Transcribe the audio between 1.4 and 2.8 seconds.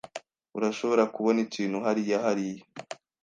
ikintu hariya hariya?